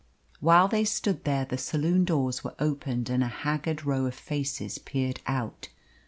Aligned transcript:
While 0.39 0.67
they 0.67 0.83
stood 0.83 1.25
there 1.25 1.45
the 1.45 1.59
saloon 1.59 2.05
doors 2.05 2.43
were 2.43 2.55
opened 2.57 3.07
and 3.07 3.23
a 3.23 3.27
haggard 3.27 3.85
row 3.85 4.07
of 4.07 4.15
faces 4.15 4.79
peered 4.79 5.19
out. 5.27 5.69